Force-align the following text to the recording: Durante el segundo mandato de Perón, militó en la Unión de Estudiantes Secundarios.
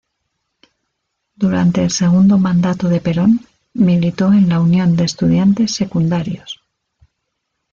Durante 1.35 1.83
el 1.83 1.91
segundo 1.91 2.39
mandato 2.39 2.89
de 2.89 3.01
Perón, 3.01 3.41
militó 3.75 4.33
en 4.33 4.49
la 4.49 4.59
Unión 4.59 4.95
de 4.95 5.03
Estudiantes 5.03 5.75
Secundarios. 5.75 6.63